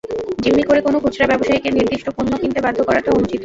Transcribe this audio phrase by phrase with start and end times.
[0.43, 3.39] জিম্মি করে কোনো খুচরা ব্যবসায়ীকে নির্দিষ্ট পণ্য কিনতে বাধ্য করাটা অনুচিত।